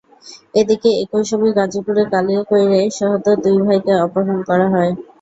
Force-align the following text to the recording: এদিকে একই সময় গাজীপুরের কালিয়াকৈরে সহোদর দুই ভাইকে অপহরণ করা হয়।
এদিকে 0.55 0.89
একই 1.03 1.23
সময় 1.29 1.53
গাজীপুরের 1.57 2.07
কালিয়াকৈরে 2.13 2.81
সহোদর 2.97 3.35
দুই 3.43 3.57
ভাইকে 3.63 3.93
অপহরণ 4.05 4.39
করা 4.49 4.67
হয়। 4.73 4.91